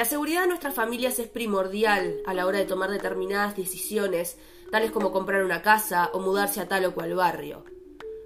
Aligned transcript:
La 0.00 0.06
seguridad 0.06 0.40
de 0.40 0.48
nuestras 0.48 0.72
familias 0.72 1.18
es 1.18 1.28
primordial 1.28 2.22
a 2.24 2.32
la 2.32 2.46
hora 2.46 2.56
de 2.56 2.64
tomar 2.64 2.90
determinadas 2.90 3.54
decisiones, 3.54 4.38
tales 4.70 4.92
como 4.92 5.12
comprar 5.12 5.44
una 5.44 5.60
casa 5.60 6.08
o 6.14 6.20
mudarse 6.20 6.62
a 6.62 6.68
tal 6.68 6.86
o 6.86 6.94
cual 6.94 7.14
barrio. 7.14 7.66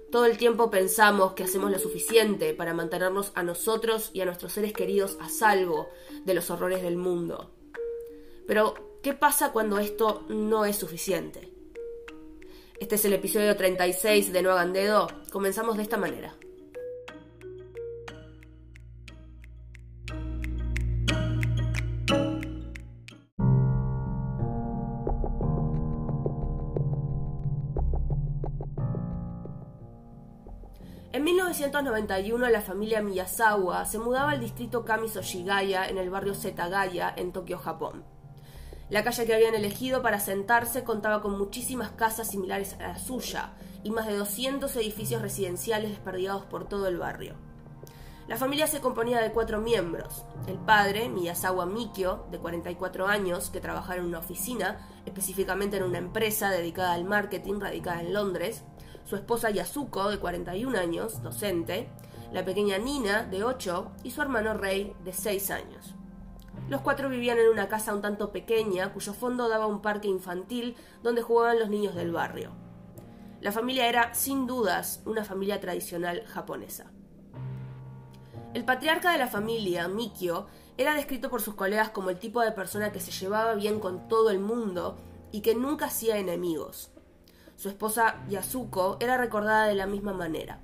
Todo 0.09 0.25
el 0.25 0.37
tiempo 0.37 0.71
pensamos 0.71 1.33
que 1.33 1.43
hacemos 1.43 1.69
lo 1.69 1.77
suficiente 1.77 2.53
para 2.53 2.73
mantenernos 2.73 3.33
a 3.35 3.43
nosotros 3.43 4.11
y 4.13 4.21
a 4.21 4.25
nuestros 4.25 4.53
seres 4.53 4.71
queridos 4.71 5.17
a 5.19 5.27
salvo 5.27 5.89
de 6.23 6.33
los 6.33 6.49
horrores 6.49 6.81
del 6.81 6.95
mundo. 6.95 7.51
Pero, 8.47 8.99
¿qué 9.03 9.13
pasa 9.13 9.51
cuando 9.51 9.77
esto 9.77 10.23
no 10.29 10.63
es 10.63 10.77
suficiente? 10.77 11.51
Este 12.79 12.95
es 12.95 13.03
el 13.03 13.11
episodio 13.11 13.53
36 13.57 14.31
de 14.31 14.41
No 14.41 14.51
hagan 14.51 14.71
dedo. 14.71 15.09
Comenzamos 15.29 15.75
de 15.75 15.83
esta 15.83 15.97
manera. 15.97 16.37
1991 31.45 32.49
la 32.49 32.61
familia 32.61 33.03
Miyazawa 33.03 33.85
se 33.85 33.99
mudaba 33.99 34.31
al 34.31 34.39
distrito 34.39 34.83
Kamiso 34.83 35.21
Shigaya 35.21 35.87
en 35.87 35.99
el 35.99 36.09
barrio 36.09 36.33
Setagaya 36.33 37.13
en 37.15 37.31
Tokio, 37.31 37.59
Japón. 37.59 38.03
La 38.89 39.03
calle 39.03 39.27
que 39.27 39.35
habían 39.35 39.53
elegido 39.53 40.01
para 40.01 40.19
sentarse 40.19 40.83
contaba 40.83 41.21
con 41.21 41.37
muchísimas 41.37 41.91
casas 41.91 42.31
similares 42.31 42.75
a 42.79 42.87
la 42.87 42.97
suya 42.97 43.53
y 43.83 43.91
más 43.91 44.07
de 44.07 44.15
200 44.15 44.75
edificios 44.75 45.21
residenciales 45.21 45.91
desperdigados 45.91 46.45
por 46.45 46.67
todo 46.67 46.87
el 46.87 46.97
barrio. 46.97 47.35
La 48.27 48.37
familia 48.37 48.65
se 48.65 48.81
componía 48.81 49.21
de 49.21 49.31
cuatro 49.31 49.61
miembros. 49.61 50.25
El 50.47 50.57
padre, 50.57 51.09
Miyazawa 51.09 51.67
Mikio, 51.67 52.25
de 52.31 52.39
44 52.39 53.05
años, 53.05 53.51
que 53.51 53.61
trabajaba 53.61 53.97
en 53.97 54.05
una 54.05 54.17
oficina, 54.17 54.89
específicamente 55.05 55.77
en 55.77 55.83
una 55.83 55.99
empresa 55.99 56.49
dedicada 56.49 56.93
al 56.93 57.05
marketing 57.05 57.59
radicada 57.59 58.01
en 58.01 58.13
Londres, 58.13 58.63
su 59.05 59.15
esposa 59.15 59.49
Yasuko, 59.49 60.09
de 60.09 60.19
41 60.19 60.77
años, 60.77 61.23
docente, 61.23 61.89
la 62.33 62.43
pequeña 62.43 62.77
Nina, 62.77 63.23
de 63.23 63.43
8, 63.43 63.91
y 64.03 64.11
su 64.11 64.21
hermano 64.21 64.53
Rei, 64.55 64.93
de 65.03 65.13
6 65.13 65.51
años. 65.51 65.95
Los 66.67 66.81
cuatro 66.81 67.09
vivían 67.09 67.37
en 67.37 67.49
una 67.49 67.67
casa 67.67 67.93
un 67.93 68.01
tanto 68.01 68.31
pequeña, 68.31 68.91
cuyo 68.91 69.13
fondo 69.13 69.47
daba 69.47 69.67
un 69.67 69.81
parque 69.81 70.07
infantil 70.07 70.75
donde 71.03 71.21
jugaban 71.21 71.59
los 71.59 71.69
niños 71.69 71.93
del 71.93 72.11
barrio. 72.11 72.51
La 73.39 73.51
familia 73.51 73.87
era, 73.87 74.13
sin 74.15 74.47
dudas, 74.47 75.03
una 75.05 75.23
familia 75.23 75.59
tradicional 75.59 76.25
japonesa. 76.25 76.91
El 78.55 78.65
patriarca 78.65 79.11
de 79.11 79.19
la 79.19 79.27
familia, 79.27 79.87
Mikio, 79.87 80.47
era 80.77 80.95
descrito 80.95 81.29
por 81.29 81.41
sus 81.41 81.53
colegas 81.53 81.89
como 81.89 82.09
el 82.09 82.17
tipo 82.17 82.41
de 82.41 82.51
persona 82.51 82.91
que 82.91 82.99
se 82.99 83.11
llevaba 83.11 83.53
bien 83.53 83.79
con 83.79 84.07
todo 84.07 84.31
el 84.31 84.39
mundo 84.39 84.97
y 85.31 85.41
que 85.41 85.53
nunca 85.53 85.85
hacía 85.85 86.17
enemigos. 86.17 86.94
Su 87.55 87.69
esposa 87.69 88.25
Yasuko 88.27 88.97
era 88.99 89.17
recordada 89.17 89.67
de 89.67 89.75
la 89.75 89.87
misma 89.87 90.13
manera. 90.13 90.59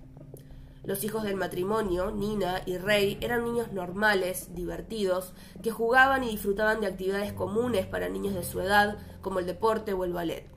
Los 0.83 1.03
hijos 1.03 1.23
del 1.23 1.35
matrimonio, 1.35 2.11
Nina 2.11 2.61
y 2.65 2.77
Rei, 2.77 3.17
eran 3.21 3.43
niños 3.43 3.71
normales, 3.71 4.53
divertidos, 4.55 5.33
que 5.61 5.71
jugaban 5.71 6.23
y 6.23 6.29
disfrutaban 6.29 6.81
de 6.81 6.87
actividades 6.87 7.33
comunes 7.33 7.85
para 7.85 8.09
niños 8.09 8.33
de 8.33 8.43
su 8.43 8.59
edad, 8.61 8.97
como 9.21 9.39
el 9.39 9.45
deporte 9.45 9.93
o 9.93 10.03
el 10.03 10.13
ballet. 10.13 10.49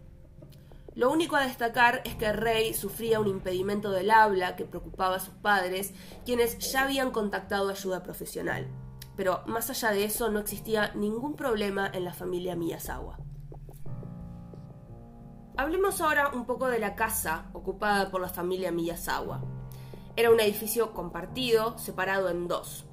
Lo 0.95 1.11
único 1.11 1.37
a 1.37 1.45
destacar 1.45 2.01
es 2.05 2.15
que 2.15 2.33
Rei 2.33 2.73
sufría 2.73 3.21
un 3.21 3.27
impedimento 3.27 3.91
del 3.91 4.11
habla 4.11 4.57
que 4.57 4.65
preocupaba 4.65 5.17
a 5.17 5.21
sus 5.21 5.35
padres, 5.35 5.93
quienes 6.25 6.59
ya 6.59 6.85
habían 6.85 7.11
contactado 7.11 7.69
ayuda 7.69 8.03
profesional. 8.03 8.67
Pero 9.17 9.43
más 9.47 9.71
allá 9.71 9.91
de 9.91 10.05
eso 10.05 10.31
no 10.31 10.39
existía 10.39 10.93
ningún 10.95 11.35
problema 11.35 11.91
en 11.93 12.05
la 12.05 12.15
familia 12.15 12.57
Miyazawa. 12.57 13.19
Hablemos 15.57 16.01
ahora 16.01 16.31
un 16.31 16.47
poco 16.47 16.67
de 16.67 16.81
la 16.81 16.97
casa 16.97 17.45
ocupada 17.53 18.11
por 18.11 18.21
la 18.21 18.29
familia 18.29 18.73
Miyazawa. 18.73 19.41
Era 20.17 20.33
un 20.33 20.41
edificio 20.41 20.93
compartido, 20.93 21.79
separado 21.79 22.29
en 22.29 22.49
dos. 22.49 22.87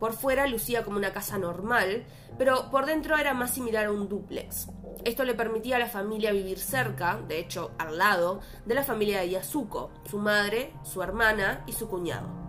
Por 0.00 0.14
fuera 0.14 0.48
lucía 0.48 0.84
como 0.84 0.96
una 0.96 1.12
casa 1.12 1.38
normal, 1.38 2.06
pero 2.36 2.72
por 2.72 2.86
dentro 2.86 3.16
era 3.16 3.34
más 3.34 3.54
similar 3.54 3.86
a 3.86 3.92
un 3.92 4.08
dúplex. 4.08 4.66
Esto 5.04 5.24
le 5.24 5.34
permitía 5.34 5.76
a 5.76 5.78
la 5.78 5.86
familia 5.86 6.32
vivir 6.32 6.58
cerca, 6.58 7.20
de 7.28 7.38
hecho 7.38 7.70
al 7.78 7.98
lado, 7.98 8.40
de 8.66 8.74
la 8.74 8.82
familia 8.82 9.20
de 9.20 9.30
Yasuko, 9.30 9.92
su 10.04 10.18
madre, 10.18 10.72
su 10.82 11.00
hermana 11.04 11.62
y 11.68 11.72
su 11.72 11.88
cuñado. 11.88 12.47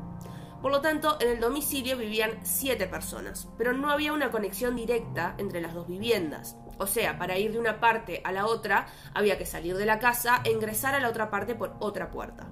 Por 0.61 0.71
lo 0.71 0.81
tanto, 0.81 1.17
en 1.21 1.29
el 1.29 1.39
domicilio 1.39 1.97
vivían 1.97 2.39
siete 2.43 2.85
personas, 2.85 3.47
pero 3.57 3.71
no 3.71 3.89
había 3.91 4.11
una 4.11 4.29
conexión 4.29 4.75
directa 4.75 5.35
entre 5.37 5.61
las 5.61 5.73
dos 5.73 5.87
viviendas. 5.87 6.57
O 6.77 6.85
sea, 6.85 7.17
para 7.17 7.37
ir 7.37 7.53
de 7.53 7.59
una 7.59 7.79
parte 7.79 8.21
a 8.25 8.33
la 8.33 8.45
otra 8.45 8.87
había 9.13 9.37
que 9.37 9.45
salir 9.45 9.77
de 9.77 9.85
la 9.85 9.99
casa 9.99 10.41
e 10.43 10.51
ingresar 10.51 10.95
a 10.95 10.99
la 10.99 11.09
otra 11.09 11.29
parte 11.29 11.55
por 11.55 11.75
otra 11.79 12.11
puerta. 12.11 12.49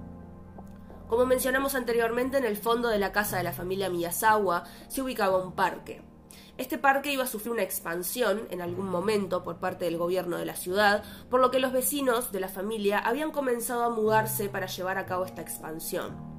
Como 1.06 1.26
mencionamos 1.26 1.74
anteriormente, 1.74 2.38
en 2.38 2.44
el 2.44 2.56
fondo 2.56 2.88
de 2.88 2.98
la 2.98 3.12
casa 3.12 3.36
de 3.36 3.42
la 3.42 3.52
familia 3.52 3.90
Miyazawa 3.90 4.64
se 4.88 5.02
ubicaba 5.02 5.42
un 5.42 5.52
parque. 5.52 6.02
Este 6.56 6.76
parque 6.76 7.12
iba 7.12 7.24
a 7.24 7.28
sufrir 7.28 7.52
una 7.52 7.62
expansión 7.62 8.48
en 8.50 8.60
algún 8.60 8.88
momento 8.88 9.44
por 9.44 9.58
parte 9.58 9.84
del 9.84 9.96
gobierno 9.96 10.38
de 10.38 10.44
la 10.44 10.56
ciudad, 10.56 11.04
por 11.30 11.40
lo 11.40 11.50
que 11.50 11.60
los 11.60 11.72
vecinos 11.72 12.32
de 12.32 12.40
la 12.40 12.48
familia 12.48 12.98
habían 12.98 13.30
comenzado 13.30 13.84
a 13.84 13.90
mudarse 13.90 14.48
para 14.48 14.66
llevar 14.66 14.98
a 14.98 15.06
cabo 15.06 15.24
esta 15.24 15.40
expansión. 15.40 16.37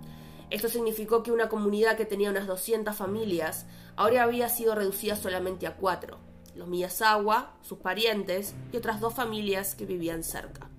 Esto 0.49 0.67
significó 0.67 1.21
que 1.21 1.31
una 1.31 1.47
comunidad 1.47 1.95
que 1.95 2.05
tenía 2.05 2.31
unas 2.31 2.47
200 2.47 2.95
familias 2.95 3.67
ahora 3.95 4.23
había 4.23 4.49
sido 4.49 4.73
reducida 4.73 5.15
solamente 5.15 5.67
a 5.67 5.75
cuatro, 5.75 6.17
los 6.55 6.67
Miyazawa, 6.67 7.53
sus 7.61 7.79
parientes 7.79 8.55
y 8.71 8.77
otras 8.77 8.99
dos 8.99 9.13
familias 9.13 9.75
que 9.75 9.85
vivían 9.85 10.23
cerca. 10.23 10.69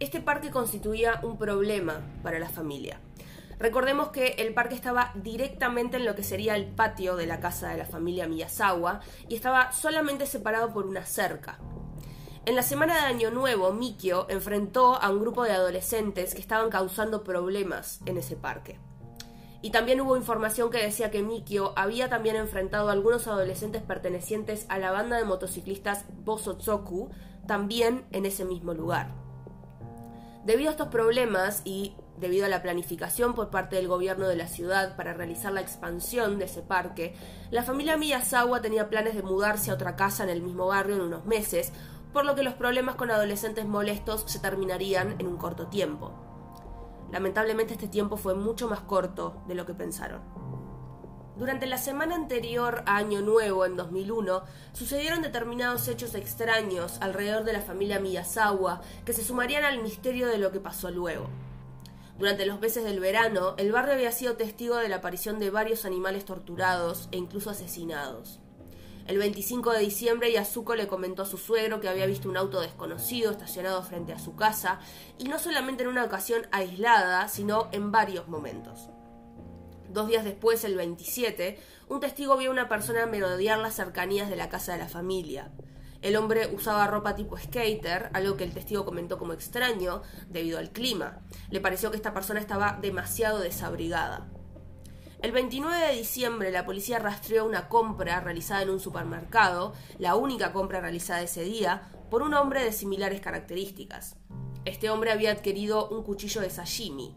Este 0.00 0.20
parque 0.20 0.50
constituía 0.50 1.20
un 1.22 1.38
problema 1.38 2.00
para 2.22 2.38
la 2.38 2.48
familia. 2.48 3.00
Recordemos 3.58 4.08
que 4.08 4.28
el 4.38 4.54
parque 4.54 4.76
estaba 4.76 5.10
directamente 5.16 5.96
en 5.96 6.04
lo 6.04 6.14
que 6.14 6.22
sería 6.22 6.54
el 6.54 6.66
patio 6.66 7.16
de 7.16 7.26
la 7.26 7.40
casa 7.40 7.70
de 7.70 7.78
la 7.78 7.84
familia 7.84 8.28
Miyazawa 8.28 9.00
y 9.28 9.34
estaba 9.34 9.72
solamente 9.72 10.26
separado 10.26 10.72
por 10.72 10.86
una 10.86 11.04
cerca. 11.04 11.58
En 12.48 12.56
la 12.56 12.62
semana 12.62 12.94
de 12.94 13.00
Año 13.00 13.30
Nuevo, 13.30 13.74
Mikio 13.74 14.24
enfrentó 14.30 14.94
a 14.94 15.10
un 15.10 15.20
grupo 15.20 15.44
de 15.44 15.52
adolescentes 15.52 16.32
que 16.34 16.40
estaban 16.40 16.70
causando 16.70 17.22
problemas 17.22 18.00
en 18.06 18.16
ese 18.16 18.36
parque. 18.36 18.80
Y 19.60 19.68
también 19.68 20.00
hubo 20.00 20.16
información 20.16 20.70
que 20.70 20.82
decía 20.82 21.10
que 21.10 21.20
Mikio 21.20 21.74
había 21.76 22.08
también 22.08 22.36
enfrentado 22.36 22.88
a 22.88 22.92
algunos 22.92 23.26
adolescentes 23.28 23.82
pertenecientes 23.82 24.64
a 24.70 24.78
la 24.78 24.92
banda 24.92 25.18
de 25.18 25.26
motociclistas 25.26 26.06
Bosotsoku, 26.24 27.10
también 27.46 28.06
en 28.12 28.24
ese 28.24 28.46
mismo 28.46 28.72
lugar. 28.72 29.10
Debido 30.46 30.70
a 30.70 30.72
estos 30.72 30.88
problemas 30.88 31.60
y 31.66 31.96
debido 32.16 32.46
a 32.46 32.48
la 32.48 32.62
planificación 32.62 33.34
por 33.34 33.50
parte 33.50 33.76
del 33.76 33.88
gobierno 33.88 34.26
de 34.26 34.36
la 34.36 34.48
ciudad 34.48 34.96
para 34.96 35.12
realizar 35.12 35.52
la 35.52 35.60
expansión 35.60 36.38
de 36.38 36.46
ese 36.46 36.62
parque, 36.62 37.14
la 37.50 37.62
familia 37.62 37.98
Miyazawa 37.98 38.62
tenía 38.62 38.88
planes 38.88 39.14
de 39.14 39.22
mudarse 39.22 39.70
a 39.70 39.74
otra 39.74 39.96
casa 39.96 40.24
en 40.24 40.30
el 40.30 40.40
mismo 40.40 40.68
barrio 40.68 40.96
en 40.96 41.02
unos 41.02 41.26
meses, 41.26 41.72
por 42.18 42.26
lo 42.26 42.34
que 42.34 42.42
los 42.42 42.54
problemas 42.54 42.96
con 42.96 43.12
adolescentes 43.12 43.64
molestos 43.64 44.24
se 44.26 44.40
terminarían 44.40 45.14
en 45.20 45.28
un 45.28 45.36
corto 45.36 45.68
tiempo. 45.68 46.12
Lamentablemente 47.12 47.74
este 47.74 47.86
tiempo 47.86 48.16
fue 48.16 48.34
mucho 48.34 48.66
más 48.66 48.80
corto 48.80 49.40
de 49.46 49.54
lo 49.54 49.64
que 49.64 49.72
pensaron. 49.72 50.20
Durante 51.36 51.68
la 51.68 51.78
semana 51.78 52.16
anterior 52.16 52.82
a 52.86 52.96
Año 52.96 53.20
Nuevo, 53.20 53.64
en 53.64 53.76
2001, 53.76 54.42
sucedieron 54.72 55.22
determinados 55.22 55.86
hechos 55.86 56.16
extraños 56.16 56.98
alrededor 57.00 57.44
de 57.44 57.52
la 57.52 57.60
familia 57.60 58.00
Miyazawa 58.00 58.80
que 59.04 59.12
se 59.12 59.22
sumarían 59.22 59.62
al 59.62 59.80
misterio 59.80 60.26
de 60.26 60.38
lo 60.38 60.50
que 60.50 60.58
pasó 60.58 60.90
luego. 60.90 61.28
Durante 62.18 62.46
los 62.46 62.58
meses 62.58 62.82
del 62.82 62.98
verano, 62.98 63.54
el 63.58 63.70
barrio 63.70 63.94
había 63.94 64.10
sido 64.10 64.34
testigo 64.34 64.74
de 64.74 64.88
la 64.88 64.96
aparición 64.96 65.38
de 65.38 65.50
varios 65.50 65.84
animales 65.84 66.24
torturados 66.24 67.08
e 67.12 67.16
incluso 67.16 67.50
asesinados. 67.50 68.40
El 69.08 69.16
25 69.16 69.72
de 69.72 69.80
diciembre, 69.80 70.30
Yasuko 70.30 70.74
le 70.74 70.86
comentó 70.86 71.22
a 71.22 71.26
su 71.26 71.38
suegro 71.38 71.80
que 71.80 71.88
había 71.88 72.04
visto 72.04 72.28
un 72.28 72.36
auto 72.36 72.60
desconocido 72.60 73.30
estacionado 73.30 73.82
frente 73.82 74.12
a 74.12 74.18
su 74.18 74.36
casa, 74.36 74.80
y 75.18 75.24
no 75.24 75.38
solamente 75.38 75.82
en 75.82 75.88
una 75.88 76.04
ocasión 76.04 76.46
aislada, 76.52 77.26
sino 77.28 77.68
en 77.72 77.90
varios 77.90 78.28
momentos. 78.28 78.90
Dos 79.88 80.08
días 80.08 80.24
después, 80.24 80.62
el 80.64 80.76
27, 80.76 81.58
un 81.88 82.00
testigo 82.00 82.36
vio 82.36 82.50
a 82.50 82.52
una 82.52 82.68
persona 82.68 83.06
merodear 83.06 83.58
las 83.58 83.76
cercanías 83.76 84.28
de 84.28 84.36
la 84.36 84.50
casa 84.50 84.72
de 84.72 84.78
la 84.78 84.88
familia. 84.88 85.52
El 86.02 86.14
hombre 86.14 86.46
usaba 86.54 86.86
ropa 86.86 87.16
tipo 87.16 87.38
skater, 87.38 88.10
algo 88.12 88.36
que 88.36 88.44
el 88.44 88.52
testigo 88.52 88.84
comentó 88.84 89.16
como 89.16 89.32
extraño 89.32 90.02
debido 90.28 90.58
al 90.58 90.70
clima. 90.70 91.20
Le 91.48 91.62
pareció 91.62 91.90
que 91.90 91.96
esta 91.96 92.12
persona 92.12 92.40
estaba 92.40 92.78
demasiado 92.82 93.38
desabrigada. 93.38 94.28
El 95.20 95.32
29 95.32 95.86
de 95.86 95.96
diciembre 95.96 96.52
la 96.52 96.64
policía 96.64 96.98
rastreó 96.98 97.44
una 97.44 97.68
compra 97.68 98.20
realizada 98.20 98.62
en 98.62 98.70
un 98.70 98.80
supermercado, 98.80 99.74
la 99.98 100.14
única 100.14 100.52
compra 100.52 100.80
realizada 100.80 101.22
ese 101.22 101.42
día, 101.42 101.90
por 102.10 102.22
un 102.22 102.34
hombre 102.34 102.62
de 102.62 102.72
similares 102.72 103.20
características. 103.20 104.16
Este 104.64 104.90
hombre 104.90 105.10
había 105.10 105.32
adquirido 105.32 105.88
un 105.88 106.02
cuchillo 106.04 106.40
de 106.40 106.50
sashimi, 106.50 107.14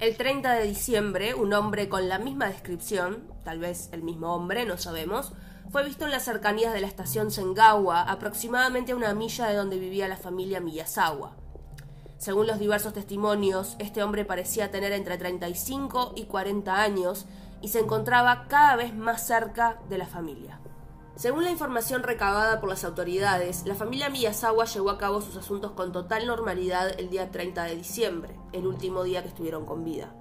el 0.00 0.16
30 0.16 0.54
de 0.54 0.66
diciembre, 0.66 1.34
un 1.34 1.52
hombre 1.52 1.90
con 1.90 2.08
la 2.08 2.18
misma 2.18 2.46
descripción, 2.46 3.28
tal 3.44 3.58
vez 3.58 3.90
el 3.92 4.02
mismo 4.02 4.34
hombre, 4.34 4.64
no 4.64 4.78
sabemos, 4.78 5.34
fue 5.70 5.84
visto 5.84 6.06
en 6.06 6.10
las 6.10 6.24
cercanías 6.24 6.72
de 6.72 6.80
la 6.80 6.86
estación 6.86 7.30
Sengawa, 7.30 8.04
aproximadamente 8.04 8.92
a 8.92 8.96
una 8.96 9.12
milla 9.12 9.48
de 9.48 9.56
donde 9.56 9.78
vivía 9.78 10.08
la 10.08 10.16
familia 10.16 10.58
Miyazawa. 10.58 11.36
Según 12.20 12.46
los 12.46 12.58
diversos 12.58 12.92
testimonios, 12.92 13.76
este 13.78 14.02
hombre 14.02 14.26
parecía 14.26 14.70
tener 14.70 14.92
entre 14.92 15.16
35 15.16 16.12
y 16.16 16.24
40 16.24 16.82
años 16.82 17.24
y 17.62 17.68
se 17.68 17.78
encontraba 17.78 18.44
cada 18.46 18.76
vez 18.76 18.94
más 18.94 19.26
cerca 19.26 19.80
de 19.88 19.96
la 19.96 20.06
familia. 20.06 20.60
Según 21.16 21.44
la 21.44 21.50
información 21.50 22.02
recabada 22.02 22.60
por 22.60 22.68
las 22.68 22.84
autoridades, 22.84 23.64
la 23.64 23.74
familia 23.74 24.10
Miyazawa 24.10 24.66
llevó 24.66 24.90
a 24.90 24.98
cabo 24.98 25.22
sus 25.22 25.38
asuntos 25.38 25.70
con 25.70 25.92
total 25.92 26.26
normalidad 26.26 26.92
el 27.00 27.08
día 27.08 27.30
30 27.30 27.64
de 27.64 27.76
diciembre, 27.76 28.36
el 28.52 28.66
último 28.66 29.02
día 29.02 29.22
que 29.22 29.28
estuvieron 29.28 29.64
con 29.64 29.82
vida. 29.82 30.12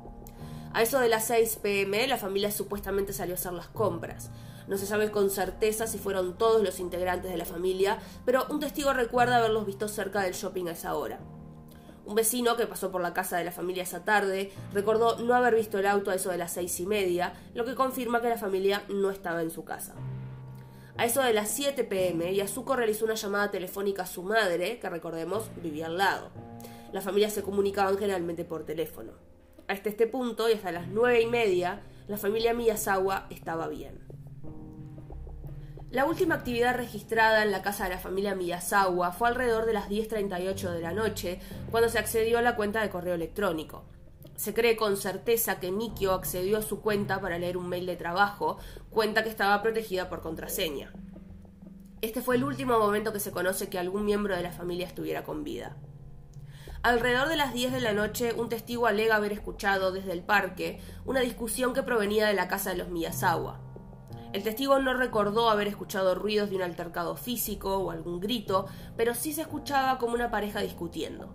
A 0.71 0.81
eso 0.81 1.01
de 1.01 1.09
las 1.09 1.25
6 1.25 1.59
pm, 1.61 2.07
la 2.07 2.15
familia 2.15 2.49
supuestamente 2.49 3.11
salió 3.11 3.33
a 3.33 3.37
hacer 3.37 3.51
las 3.51 3.67
compras. 3.67 4.31
No 4.69 4.77
se 4.77 4.85
sabe 4.85 5.11
con 5.11 5.29
certeza 5.29 5.85
si 5.85 5.97
fueron 5.97 6.37
todos 6.37 6.63
los 6.63 6.79
integrantes 6.79 7.29
de 7.29 7.37
la 7.37 7.43
familia, 7.43 7.97
pero 8.23 8.45
un 8.49 8.61
testigo 8.61 8.93
recuerda 8.93 9.35
haberlos 9.35 9.65
visto 9.65 9.89
cerca 9.89 10.21
del 10.21 10.33
shopping 10.33 10.67
a 10.67 10.71
esa 10.71 10.95
hora. 10.95 11.19
Un 12.09 12.15
vecino 12.15 12.57
que 12.57 12.65
pasó 12.65 12.89
por 12.89 13.01
la 13.01 13.13
casa 13.13 13.37
de 13.37 13.43
la 13.43 13.51
familia 13.51 13.83
esa 13.83 14.03
tarde 14.03 14.51
recordó 14.73 15.19
no 15.19 15.35
haber 15.35 15.53
visto 15.53 15.77
el 15.77 15.85
auto 15.85 16.09
a 16.09 16.15
eso 16.15 16.31
de 16.31 16.39
las 16.39 16.51
seis 16.51 16.79
y 16.79 16.87
media, 16.87 17.33
lo 17.53 17.65
que 17.65 17.75
confirma 17.75 18.19
que 18.19 18.29
la 18.29 18.37
familia 18.39 18.81
no 18.89 19.11
estaba 19.11 19.43
en 19.43 19.51
su 19.51 19.63
casa. 19.63 19.93
A 20.97 21.05
eso 21.05 21.21
de 21.21 21.33
las 21.33 21.51
7 21.51 21.83
pm, 21.83 22.33
Yasuko 22.33 22.75
realizó 22.75 23.05
una 23.05 23.13
llamada 23.13 23.51
telefónica 23.51 24.01
a 24.01 24.07
su 24.07 24.23
madre, 24.23 24.79
que 24.79 24.89
recordemos 24.89 25.51
vivía 25.61 25.85
al 25.85 25.99
lado. 25.99 26.31
La 26.91 27.01
familia 27.01 27.29
se 27.29 27.43
comunicaban 27.43 27.99
generalmente 27.99 28.43
por 28.43 28.65
teléfono. 28.65 29.11
Hasta 29.67 29.89
este 29.89 30.07
punto 30.07 30.49
y 30.49 30.53
hasta 30.53 30.71
las 30.71 30.87
nueve 30.87 31.21
y 31.21 31.27
media, 31.27 31.83
la 32.07 32.17
familia 32.17 32.55
Miyazawa 32.55 33.27
estaba 33.29 33.67
bien. 33.67 34.08
La 35.91 36.05
última 36.05 36.35
actividad 36.35 36.75
registrada 36.75 37.41
en 37.41 37.51
la 37.51 37.63
casa 37.63 37.85
de 37.85 37.89
la 37.89 37.97
familia 37.97 38.35
Miyazawa 38.35 39.11
fue 39.11 39.27
alrededor 39.27 39.65
de 39.65 39.73
las 39.73 39.89
10.38 39.89 40.69
de 40.69 40.81
la 40.81 40.93
noche, 40.93 41.39
cuando 41.71 41.89
se 41.89 41.97
accedió 41.97 42.37
a 42.37 42.43
la 42.43 42.55
cuenta 42.55 42.79
de 42.81 42.91
correo 42.91 43.15
electrónico. 43.15 43.85
Se 44.35 44.53
cree 44.53 44.75
con 44.75 44.97
certeza 44.97 45.59
que 45.59 45.71
Mikio 45.71 46.13
accedió 46.13 46.59
a 46.59 46.61
su 46.61 46.81
cuenta 46.81 47.19
para 47.19 47.39
leer 47.39 47.57
un 47.57 47.67
mail 47.67 47.87
de 47.87 47.95
trabajo, 47.95 48.59
cuenta 48.91 49.23
que 49.23 49.29
estaba 49.29 49.63
protegida 49.63 50.09
por 50.09 50.21
contraseña. 50.21 50.93
Este 52.01 52.21
fue 52.21 52.35
el 52.35 52.43
último 52.43 52.77
momento 52.77 53.11
que 53.11 53.19
se 53.19 53.31
conoce 53.31 53.67
que 53.67 53.79
algún 53.79 54.05
miembro 54.05 54.35
de 54.35 54.43
la 54.43 54.51
familia 54.51 54.85
estuviera 54.85 55.23
con 55.23 55.43
vida. 55.43 55.75
Alrededor 56.83 57.29
de 57.29 57.35
las 57.35 57.51
10 57.51 57.71
de 57.71 57.81
la 57.81 57.93
noche, 57.93 58.33
un 58.33 58.47
testigo 58.47 58.85
alega 58.85 59.15
haber 59.15 59.33
escuchado 59.33 59.91
desde 59.91 60.11
el 60.11 60.21
parque 60.21 60.79
una 61.05 61.21
discusión 61.21 61.73
que 61.73 61.81
provenía 61.81 62.27
de 62.27 62.35
la 62.35 62.47
casa 62.47 62.69
de 62.69 62.77
los 62.77 62.89
Miyazawa. 62.89 63.68
El 64.31 64.43
testigo 64.43 64.77
no 64.77 64.93
recordó 64.93 65.49
haber 65.49 65.67
escuchado 65.67 66.13
ruidos 66.13 66.51
de 66.51 66.55
un 66.55 66.61
altercado 66.61 67.15
físico 67.15 67.77
o 67.77 67.89
algún 67.89 68.19
grito, 68.19 68.67
pero 68.95 69.15
sí 69.15 69.33
se 69.33 69.41
escuchaba 69.41 69.97
como 69.97 70.13
una 70.13 70.29
pareja 70.29 70.61
discutiendo. 70.61 71.33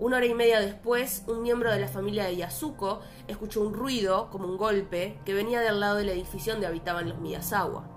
Una 0.00 0.18
hora 0.18 0.26
y 0.26 0.34
media 0.34 0.60
después, 0.60 1.24
un 1.28 1.40
miembro 1.42 1.72
de 1.72 1.80
la 1.80 1.88
familia 1.88 2.24
de 2.24 2.36
Yasuko 2.36 3.00
escuchó 3.26 3.62
un 3.62 3.72
ruido, 3.72 4.28
como 4.30 4.46
un 4.46 4.58
golpe, 4.58 5.18
que 5.24 5.32
venía 5.32 5.60
del 5.60 5.80
lado 5.80 5.96
del 5.96 6.10
edificio 6.10 6.52
donde 6.52 6.66
habitaban 6.66 7.08
los 7.08 7.20
Miyazawa. 7.20 7.93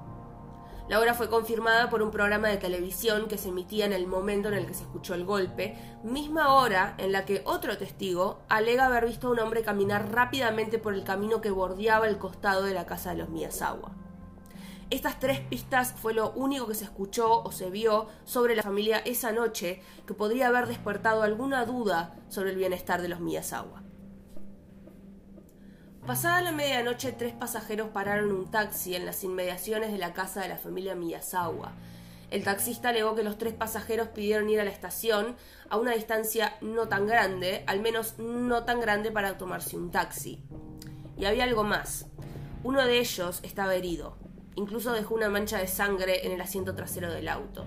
La 0.89 0.99
hora 1.01 1.13
fue 1.13 1.29
confirmada 1.29 1.89
por 1.89 2.01
un 2.01 2.11
programa 2.11 2.47
de 2.47 2.55
televisión 2.55 3.27
que 3.27 3.37
se 3.37 3.49
emitía 3.49 3.85
en 3.85 3.91
el 3.91 4.07
momento 4.07 4.47
en 4.47 4.53
el 4.53 4.65
que 4.65 4.73
se 4.73 4.83
escuchó 4.83 5.15
el 5.15 5.25
golpe, 5.25 5.75
misma 6.03 6.53
hora 6.53 6.95
en 6.97 7.11
la 7.11 7.25
que 7.25 7.41
otro 7.43 7.77
testigo 7.77 8.39
alega 8.47 8.85
haber 8.85 9.05
visto 9.05 9.27
a 9.27 9.31
un 9.31 9.39
hombre 9.39 9.63
caminar 9.63 10.13
rápidamente 10.13 10.79
por 10.79 10.93
el 10.93 11.03
camino 11.03 11.41
que 11.41 11.51
bordeaba 11.51 12.07
el 12.07 12.17
costado 12.17 12.63
de 12.63 12.73
la 12.73 12.85
casa 12.85 13.09
de 13.09 13.17
los 13.17 13.27
Miyazawa. 13.27 13.91
Estas 14.89 15.19
tres 15.19 15.41
pistas 15.41 15.91
fue 15.91 16.13
lo 16.13 16.31
único 16.31 16.67
que 16.67 16.75
se 16.75 16.85
escuchó 16.85 17.43
o 17.43 17.51
se 17.51 17.69
vio 17.69 18.07
sobre 18.23 18.55
la 18.55 18.63
familia 18.63 18.99
esa 18.99 19.33
noche 19.33 19.81
que 20.05 20.13
podría 20.13 20.47
haber 20.47 20.67
despertado 20.67 21.21
alguna 21.21 21.65
duda 21.65 22.15
sobre 22.29 22.51
el 22.51 22.55
bienestar 22.55 23.01
de 23.01 23.09
los 23.09 23.19
Miyazawa. 23.19 23.86
Pasada 26.07 26.39
la 26.39 26.53
medianoche, 26.53 27.11
tres 27.11 27.33
pasajeros 27.33 27.89
pararon 27.89 28.31
un 28.31 28.49
taxi 28.49 28.95
en 28.95 29.05
las 29.05 29.25
inmediaciones 29.25 29.91
de 29.91 29.97
la 29.97 30.13
casa 30.13 30.39
de 30.39 30.47
la 30.47 30.55
familia 30.55 30.95
Miyazawa. 30.95 31.73
El 32.31 32.45
taxista 32.45 32.89
alegó 32.89 33.13
que 33.13 33.23
los 33.23 33.37
tres 33.37 33.53
pasajeros 33.53 34.07
pidieron 34.07 34.49
ir 34.49 34.61
a 34.61 34.63
la 34.63 34.69
estación 34.69 35.35
a 35.69 35.75
una 35.75 35.91
distancia 35.91 36.55
no 36.61 36.87
tan 36.87 37.07
grande, 37.07 37.65
al 37.67 37.81
menos 37.81 38.17
no 38.19 38.63
tan 38.63 38.79
grande 38.79 39.11
para 39.11 39.37
tomarse 39.37 39.75
un 39.75 39.91
taxi. 39.91 40.41
Y 41.17 41.25
había 41.25 41.43
algo 41.43 41.65
más. 41.65 42.05
Uno 42.63 42.85
de 42.85 42.99
ellos 42.99 43.41
estaba 43.43 43.75
herido. 43.75 44.15
Incluso 44.55 44.93
dejó 44.93 45.13
una 45.13 45.27
mancha 45.27 45.57
de 45.57 45.67
sangre 45.67 46.25
en 46.25 46.31
el 46.31 46.39
asiento 46.39 46.73
trasero 46.73 47.11
del 47.11 47.27
auto. 47.27 47.65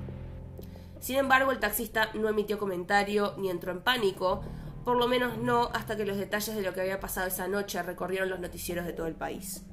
Sin 0.99 1.17
embargo, 1.17 1.53
el 1.53 1.61
taxista 1.61 2.09
no 2.15 2.27
emitió 2.31 2.59
comentario 2.59 3.35
ni 3.37 3.51
entró 3.51 3.71
en 3.71 3.83
pánico, 3.83 4.41
por 4.85 4.97
lo 4.97 5.07
menos 5.09 5.39
no 5.39 5.71
hasta 5.75 5.97
que 5.97 6.07
los 6.07 6.17
detalles 6.17 6.57
de 6.57 6.63
lo 6.63 6.73
que 6.73 6.81
había 6.81 7.01
pasado 7.01 7.27
esa 7.27 7.49
noche 7.49 7.83
recorrieron 7.83 8.31
los 8.31 8.41
noticieros 8.41 8.87
de 8.87 8.93
todo 8.93 9.07
el 9.07 9.15
país. 9.15 9.65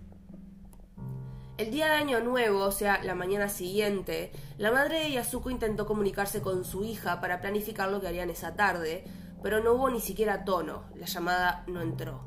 El 1.58 1.72
día 1.72 1.88
de 1.88 1.94
Año 1.94 2.20
Nuevo, 2.20 2.60
o 2.60 2.72
sea, 2.72 3.02
la 3.04 3.16
mañana 3.16 3.50
siguiente, 3.50 4.32
la 4.60 4.72
madre 4.72 5.00
de 5.00 5.12
Yasuko 5.14 5.50
intentó 5.50 5.88
comunicarse 5.88 6.42
con 6.42 6.64
su 6.64 6.84
hija 6.84 7.20
para 7.20 7.42
planificar 7.42 7.90
lo 7.90 8.00
que 8.00 8.08
harían 8.08 8.30
esa 8.30 8.56
tarde, 8.56 9.06
pero 9.42 9.64
no 9.64 9.74
hubo 9.74 9.90
ni 9.90 10.00
siquiera 10.00 10.46
tono, 10.46 10.84
la 10.94 11.08
llamada 11.08 11.64
no 11.66 11.82
entró. 11.82 12.22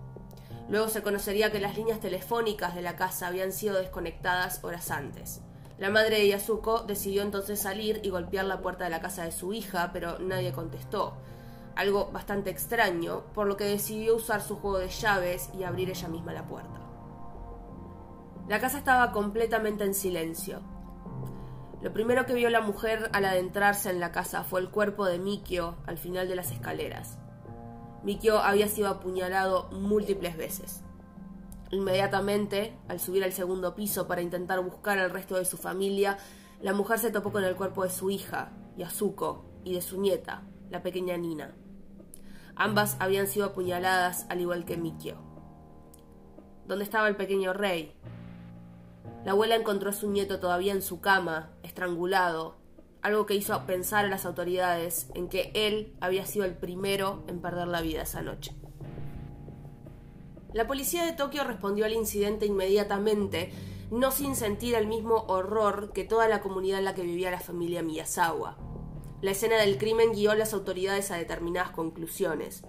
Luego 0.69 0.89
se 0.89 1.03
conocería 1.03 1.53
que 1.53 1.61
las 1.61 1.77
líneas 1.77 2.01
telefónicas 2.01 2.75
de 2.75 2.83
la 2.83 2.97
casa 2.97 3.29
habían 3.29 3.53
sido 3.53 3.77
desconectadas 3.77 4.65
horas 4.65 4.91
antes. 4.91 5.43
La 5.79 5.91
madre 5.91 6.19
de 6.19 6.29
Yasuko 6.29 6.83
decidió 6.83 7.23
entonces 7.23 7.61
salir 7.61 8.01
y 8.03 8.11
golpear 8.11 8.47
la 8.47 8.61
puerta 8.61 8.85
de 8.85 8.91
la 8.91 9.01
casa 9.01 9.25
de 9.25 9.33
su 9.33 9.53
hija, 9.53 9.91
pero 9.93 10.19
nadie 10.19 10.53
contestó 10.53 11.15
algo 11.77 12.11
bastante 12.13 12.51
extraño, 12.51 13.23
por 13.35 13.47
lo 13.47 13.57
que 13.57 13.65
decidió 13.65 14.17
usar 14.17 14.43
su 14.43 14.57
juego 14.57 14.79
de 14.79 14.89
llaves 14.89 15.51
y 15.59 15.65
abrir 15.65 15.91
ella 15.91 16.09
misma 16.09 16.33
la 16.33 16.47
puerta. 16.47 16.81
La 18.49 18.61
casa 18.61 18.79
estaba 18.79 19.13
completamente 19.13 19.85
en 19.85 19.95
silencio. 19.95 20.61
Lo 21.83 21.93
primero 21.93 22.27
que 22.27 22.35
vio 22.35 22.51
la 22.51 22.61
mujer 22.61 23.09
al 23.13 23.25
adentrarse 23.25 23.91
en 23.91 24.01
la 24.01 24.13
casa 24.13 24.45
fue 24.45 24.61
el 24.61 24.71
cuerpo 24.71 25.07
de 25.07 25.19
Mikio 25.19 25.77
al 25.87 25.99
final 25.99 26.29
de 26.29 26.37
las 26.37 26.51
escaleras. 26.51 27.19
Mikio 28.03 28.39
había 28.39 28.69
sido 28.69 28.89
apuñalado 28.89 29.71
múltiples 29.71 30.37
veces. 30.37 30.83
Inmediatamente, 31.71 32.77
al 32.89 32.99
subir 32.99 33.23
al 33.23 33.33
segundo 33.33 33.75
piso 33.75 34.09
para 34.09 34.23
intentar 34.23 34.61
buscar 34.61 34.99
al 34.99 35.11
resto 35.11 35.37
de 35.37 35.45
su 35.45 35.57
familia, 35.57 36.19
la 36.61 36.73
mujer 36.73 36.99
se 36.99 37.11
topó 37.11 37.31
con 37.31 37.45
el 37.45 37.57
cuerpo 37.57 37.85
de 37.85 37.91
su 37.91 38.11
hija, 38.11 38.53
Yasuko, 38.77 39.45
y 39.65 39.75
de 39.75 39.81
su 39.81 40.01
nieta, 40.01 40.43
la 40.71 40.83
pequeña 40.83 41.17
Nina. 41.17 41.55
Ambas 42.61 42.99
habían 43.01 43.27
sido 43.27 43.47
apuñaladas 43.47 44.27
al 44.29 44.43
igual 44.43 44.67
que 44.67 44.77
Mikio. 44.77 45.17
¿Dónde 46.67 46.85
estaba 46.85 47.09
el 47.09 47.17
pequeño 47.17 47.55
rey? 47.55 47.95
La 49.25 49.33
abuela 49.33 49.57
encontró 49.57 49.89
a 49.89 49.95
su 49.95 50.11
nieto 50.11 50.41
todavía 50.41 50.75
en 50.75 50.83
su 50.83 51.01
cama, 51.01 51.53
estrangulado, 51.63 52.59
algo 53.01 53.25
que 53.25 53.35
hizo 53.35 53.65
pensar 53.65 54.05
a 54.05 54.09
las 54.09 54.27
autoridades 54.27 55.09
en 55.15 55.31
que 55.31 55.53
él 55.55 55.97
había 56.03 56.27
sido 56.27 56.45
el 56.45 56.55
primero 56.55 57.25
en 57.29 57.41
perder 57.41 57.67
la 57.67 57.81
vida 57.81 58.03
esa 58.03 58.21
noche. 58.21 58.55
La 60.53 60.67
policía 60.67 61.07
de 61.07 61.15
Tokio 61.15 61.45
respondió 61.45 61.87
al 61.87 61.95
incidente 61.95 62.45
inmediatamente, 62.45 63.55
no 63.91 64.11
sin 64.11 64.37
sentir 64.37 64.75
el 64.75 64.87
mismo 64.87 65.25
horror 65.29 65.95
que 65.95 66.05
toda 66.05 66.29
la 66.29 66.43
comunidad 66.43 66.81
en 66.81 66.85
la 66.85 66.95
que 66.95 67.05
vivía 67.05 67.31
la 67.31 67.41
familia 67.41 67.83
Miyazawa. 67.83 68.70
La 69.23 69.33
escena 69.33 69.59
del 69.59 69.77
crimen 69.77 70.13
guió 70.13 70.31
a 70.31 70.35
las 70.35 70.55
autoridades 70.55 71.11
a 71.11 71.17
determinadas 71.17 71.73
conclusiones. 71.73 72.63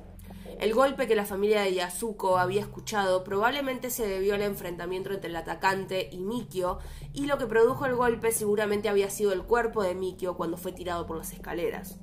El 0.59 0.73
golpe 0.73 1.07
que 1.07 1.15
la 1.15 1.25
familia 1.25 1.61
de 1.61 1.73
Yasuko 1.73 2.37
había 2.37 2.59
escuchado 2.59 3.23
probablemente 3.23 3.89
se 3.89 4.05
debió 4.05 4.35
al 4.35 4.41
enfrentamiento 4.41 5.11
entre 5.11 5.29
el 5.29 5.35
atacante 5.37 6.09
y 6.11 6.19
Mikio, 6.19 6.79
y 7.13 7.25
lo 7.25 7.37
que 7.37 7.47
produjo 7.47 7.85
el 7.85 7.95
golpe 7.95 8.33
seguramente 8.33 8.89
había 8.89 9.09
sido 9.09 9.31
el 9.31 9.43
cuerpo 9.43 9.81
de 9.81 9.95
Mikio 9.95 10.35
cuando 10.35 10.57
fue 10.57 10.73
tirado 10.73 11.07
por 11.07 11.17
las 11.17 11.31
escaleras. 11.31 11.99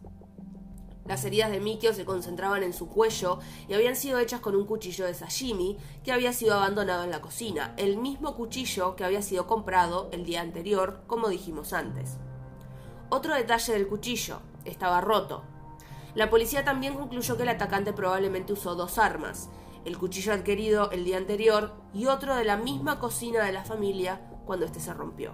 Las 1.05 1.25
heridas 1.25 1.51
de 1.51 1.61
Mikio 1.61 1.93
se 1.93 2.05
concentraban 2.05 2.63
en 2.63 2.73
su 2.73 2.89
cuello 2.89 3.39
y 3.69 3.75
habían 3.75 3.97
sido 3.97 4.19
hechas 4.19 4.41
con 4.41 4.57
un 4.57 4.67
cuchillo 4.67 5.05
de 5.05 5.15
sashimi 5.15 5.77
que 6.03 6.13
había 6.13 6.33
sido 6.33 6.55
abandonado 6.55 7.05
en 7.05 7.11
la 7.11 7.21
cocina, 7.21 7.75
el 7.77 7.99
mismo 7.99 8.35
cuchillo 8.35 8.97
que 8.97 9.05
había 9.05 9.23
sido 9.23 9.47
comprado 9.47 10.09
el 10.13 10.25
día 10.25 10.41
anterior, 10.41 11.03
como 11.07 11.29
dijimos 11.29 11.73
antes. 11.73 12.19
Otro 13.11 13.35
detalle 13.35 13.73
del 13.73 13.89
cuchillo, 13.89 14.41
estaba 14.67 15.01
roto. 15.01 15.43
La 16.15 16.29
policía 16.29 16.65
también 16.65 16.95
concluyó 16.95 17.37
que 17.37 17.45
el 17.45 17.49
atacante 17.49 17.95
probablemente 17.95 18.53
usó 18.53 18.75
dos 18.75 18.99
armas, 18.99 19.49
el 19.87 19.97
cuchillo 19.97 20.35
adquirido 20.35 20.91
el 20.91 21.05
día 21.05 21.17
anterior 21.17 21.73
y 21.95 22.07
otro 22.07 22.37
de 22.37 22.45
la 22.45 22.59
misma 22.59 23.01
cocina 23.01 23.45
de 23.45 23.53
la 23.53 23.65
familia 23.65 24.21
cuando 24.45 24.67
este 24.67 24.81
se 24.81 24.93
rompió. 24.93 25.33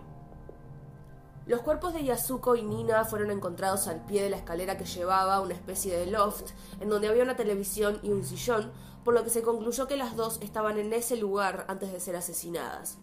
Los 1.46 1.62
cuerpos 1.62 1.92
de 1.94 2.04
Yasuko 2.04 2.54
y 2.54 2.62
Nina 2.62 3.04
fueron 3.04 3.32
encontrados 3.32 3.88
al 3.88 4.04
pie 4.06 4.22
de 4.22 4.30
la 4.30 4.36
escalera 4.36 4.78
que 4.78 4.84
llevaba 4.84 5.34
a 5.34 5.40
una 5.40 5.54
especie 5.54 5.96
de 5.96 6.06
loft, 6.06 6.52
en 6.80 6.88
donde 6.88 7.08
había 7.08 7.24
una 7.24 7.36
televisión 7.36 7.98
y 8.02 8.10
un 8.10 8.24
sillón, 8.24 8.70
por 9.04 9.14
lo 9.14 9.24
que 9.24 9.30
se 9.30 9.42
concluyó 9.42 9.88
que 9.88 9.96
las 9.96 10.16
dos 10.16 10.38
estaban 10.42 10.78
en 10.78 10.92
ese 10.92 11.16
lugar 11.16 11.66
antes 11.68 11.92
de 11.92 12.00
ser 12.00 12.16
asesinadas. 12.16 12.98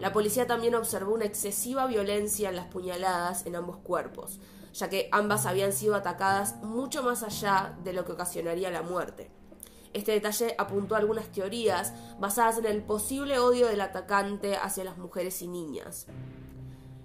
La 0.00 0.12
policía 0.12 0.46
también 0.46 0.74
observó 0.74 1.14
una 1.14 1.24
excesiva 1.24 1.86
violencia 1.86 2.48
en 2.48 2.56
las 2.56 2.66
puñaladas 2.66 3.46
en 3.46 3.56
ambos 3.56 3.76
cuerpos, 3.78 4.40
ya 4.72 4.88
que 4.88 5.08
ambas 5.12 5.46
habían 5.46 5.72
sido 5.72 5.94
atacadas 5.94 6.56
mucho 6.62 7.02
más 7.02 7.22
allá 7.22 7.78
de 7.84 7.92
lo 7.92 8.04
que 8.04 8.12
ocasionaría 8.12 8.70
la 8.70 8.82
muerte. 8.82 9.30
Este 9.92 10.10
detalle 10.10 10.56
apuntó 10.58 10.96
a 10.96 10.98
algunas 10.98 11.30
teorías 11.30 11.92
basadas 12.18 12.58
en 12.58 12.66
el 12.66 12.82
posible 12.82 13.38
odio 13.38 13.68
del 13.68 13.80
atacante 13.80 14.56
hacia 14.56 14.82
las 14.82 14.98
mujeres 14.98 15.40
y 15.40 15.46
niñas. 15.46 16.08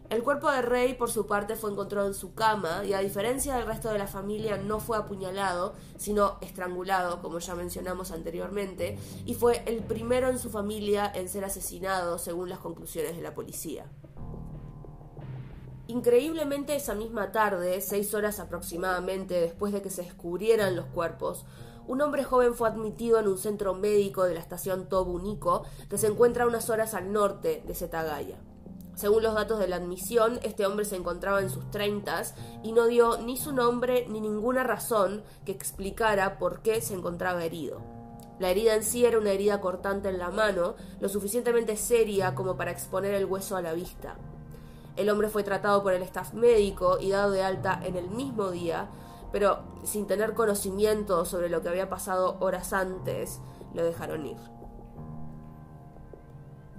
El 0.10 0.24
cuerpo 0.24 0.50
de 0.50 0.64
Rey, 0.64 0.96
por 0.96 1.12
su 1.12 1.28
parte, 1.28 1.56
fue 1.56 1.70
encontrado 1.70 2.08
en 2.08 2.16
su 2.16 2.34
cama 2.34 2.84
y, 2.84 2.94
a 2.94 3.00
diferencia 3.00 3.56
del 3.56 3.68
resto 3.68 3.90
de 3.90 4.00
la 4.00 4.08
familia, 4.08 4.58
no 4.58 4.80
fue 4.80 4.98
apuñalado, 4.98 5.76
sino 5.98 6.40
estrangulado, 6.42 7.22
como 7.22 7.38
ya 7.38 7.54
mencionamos 7.54 8.10
anteriormente, 8.10 8.98
y 9.28 9.36
fue 9.36 9.62
el 9.68 9.84
primero 9.84 10.30
en 10.30 10.40
su 10.40 10.50
familia 10.50 11.12
en 11.14 11.30
ser 11.30 11.46
asesinado, 11.46 12.18
según 12.18 12.50
las 12.50 12.58
conclusiones 12.58 13.16
de 13.16 13.22
la 13.22 13.36
policía. 13.36 13.86
Increíblemente 15.86 16.76
esa 16.76 16.96
misma 16.96 17.32
tarde, 17.32 17.80
seis 17.80 18.12
horas 18.16 18.40
aproximadamente 18.40 19.40
después 19.40 19.74
de 19.74 19.84
que 19.84 19.92
se 19.92 20.02
descubrieran 20.02 20.76
los 20.76 20.88
cuerpos, 20.88 21.46
un 21.86 22.02
hombre 22.02 22.24
joven 22.24 22.56
fue 22.56 22.68
admitido 22.68 23.20
en 23.20 23.28
un 23.28 23.38
centro 23.38 23.76
médico 23.76 24.24
de 24.24 24.34
la 24.34 24.40
estación 24.40 24.90
Tobunico, 24.90 25.66
que 25.88 26.00
se 26.00 26.08
encuentra 26.08 26.48
unas 26.48 26.72
horas 26.72 26.96
al 26.96 27.12
norte 27.12 27.64
de 27.66 27.76
Setagaya. 27.76 28.40
Según 29.00 29.24
los 29.24 29.34
datos 29.34 29.60
de 29.60 29.70
la 29.70 29.78
admisión, 29.78 30.42
este 30.44 30.66
hombre 30.66 30.84
se 30.84 30.98
encontraba 30.98 31.40
en 31.40 31.50
sus 31.50 31.72
treintas 31.72 32.36
y 32.64 32.74
no 32.74 32.86
dio 32.88 33.18
ni 33.20 33.38
su 33.38 33.54
nombre 33.54 34.06
ni 34.10 34.20
ninguna 34.20 34.66
razón 34.66 35.24
que 35.46 35.54
explicara 35.54 36.38
por 36.38 36.62
qué 36.62 36.82
se 36.82 36.96
encontraba 36.96 37.46
herido. 37.46 37.80
La 38.40 38.50
herida 38.50 38.76
en 38.76 38.84
sí 38.84 39.06
era 39.06 39.18
una 39.18 39.32
herida 39.32 39.62
cortante 39.62 40.10
en 40.10 40.18
la 40.18 40.32
mano, 40.32 40.76
lo 41.00 41.08
suficientemente 41.08 41.78
seria 41.78 42.36
como 42.36 42.58
para 42.58 42.72
exponer 42.72 43.14
el 43.14 43.24
hueso 43.24 43.56
a 43.56 43.62
la 43.62 43.72
vista. 43.72 44.18
El 44.98 45.10
hombre 45.10 45.30
fue 45.30 45.44
tratado 45.44 45.82
por 45.82 45.94
el 45.94 46.04
staff 46.04 46.34
médico 46.34 46.98
y 47.00 47.12
dado 47.12 47.32
de 47.32 47.42
alta 47.42 47.80
en 47.82 47.96
el 47.96 48.10
mismo 48.10 48.52
día, 48.52 48.90
pero 49.32 49.60
sin 49.84 50.08
tener 50.08 50.34
conocimiento 50.34 51.24
sobre 51.24 51.48
lo 51.48 51.62
que 51.62 51.70
había 51.70 51.90
pasado 51.90 52.36
horas 52.42 52.74
antes, 52.74 53.40
lo 53.74 53.82
dejaron 53.82 54.26
ir. 54.26 54.59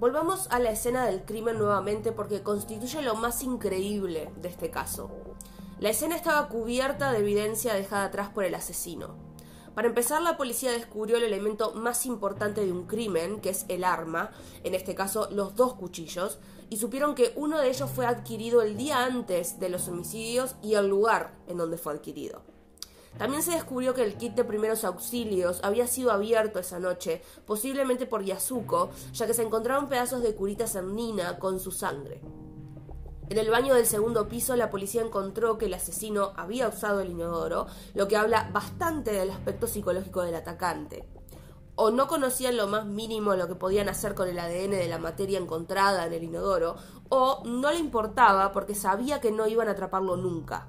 Volvamos 0.01 0.47
a 0.49 0.57
la 0.57 0.71
escena 0.71 1.05
del 1.05 1.25
crimen 1.25 1.59
nuevamente 1.59 2.11
porque 2.11 2.41
constituye 2.41 3.03
lo 3.03 3.13
más 3.13 3.43
increíble 3.43 4.31
de 4.41 4.49
este 4.49 4.71
caso. 4.71 5.11
La 5.79 5.91
escena 5.91 6.15
estaba 6.15 6.47
cubierta 6.47 7.11
de 7.11 7.19
evidencia 7.19 7.75
dejada 7.75 8.05
atrás 8.05 8.29
por 8.29 8.43
el 8.43 8.55
asesino. 8.55 9.13
Para 9.75 9.89
empezar, 9.89 10.23
la 10.23 10.37
policía 10.37 10.71
descubrió 10.71 11.17
el 11.17 11.23
elemento 11.23 11.75
más 11.75 12.07
importante 12.07 12.65
de 12.65 12.71
un 12.71 12.87
crimen, 12.87 13.41
que 13.41 13.51
es 13.51 13.65
el 13.67 13.83
arma, 13.83 14.31
en 14.63 14.73
este 14.73 14.95
caso 14.95 15.29
los 15.29 15.55
dos 15.55 15.75
cuchillos, 15.75 16.39
y 16.71 16.77
supieron 16.77 17.13
que 17.13 17.33
uno 17.35 17.59
de 17.59 17.69
ellos 17.69 17.91
fue 17.91 18.07
adquirido 18.07 18.63
el 18.63 18.77
día 18.77 19.05
antes 19.05 19.59
de 19.59 19.69
los 19.69 19.87
homicidios 19.87 20.55
y 20.63 20.73
el 20.73 20.87
lugar 20.87 21.35
en 21.45 21.57
donde 21.57 21.77
fue 21.77 21.93
adquirido. 21.93 22.41
También 23.17 23.43
se 23.43 23.51
descubrió 23.51 23.93
que 23.93 24.03
el 24.03 24.15
kit 24.15 24.33
de 24.33 24.43
primeros 24.43 24.83
auxilios 24.83 25.59
había 25.63 25.87
sido 25.87 26.11
abierto 26.11 26.59
esa 26.59 26.79
noche, 26.79 27.21
posiblemente 27.45 28.05
por 28.05 28.23
Yasuko, 28.23 28.89
ya 29.13 29.27
que 29.27 29.33
se 29.33 29.43
encontraron 29.43 29.89
pedazos 29.89 30.23
de 30.23 30.33
curita 30.35 30.67
sandina 30.67 31.37
con 31.37 31.59
su 31.59 31.71
sangre. 31.71 32.21
En 33.29 33.37
el 33.37 33.49
baño 33.49 33.75
del 33.75 33.85
segundo 33.85 34.27
piso 34.27 34.55
la 34.55 34.69
policía 34.69 35.01
encontró 35.01 35.57
que 35.57 35.67
el 35.67 35.73
asesino 35.73 36.33
había 36.35 36.67
usado 36.67 36.99
el 36.99 37.11
inodoro, 37.11 37.67
lo 37.93 38.07
que 38.07 38.17
habla 38.17 38.49
bastante 38.51 39.11
del 39.11 39.31
aspecto 39.31 39.67
psicológico 39.67 40.21
del 40.21 40.35
atacante 40.35 41.07
o 41.75 41.89
no 41.89 42.07
conocían 42.07 42.57
lo 42.57 42.67
más 42.67 42.85
mínimo 42.85 43.35
lo 43.35 43.47
que 43.47 43.55
podían 43.55 43.89
hacer 43.89 44.13
con 44.13 44.27
el 44.27 44.37
ADN 44.37 44.71
de 44.71 44.87
la 44.87 44.99
materia 44.99 45.39
encontrada 45.39 46.05
en 46.05 46.13
el 46.13 46.23
inodoro, 46.23 46.75
o 47.09 47.41
no 47.45 47.71
le 47.71 47.79
importaba 47.79 48.51
porque 48.51 48.75
sabía 48.75 49.19
que 49.19 49.31
no 49.31 49.47
iban 49.47 49.67
a 49.67 49.71
atraparlo 49.71 50.15
nunca. 50.15 50.67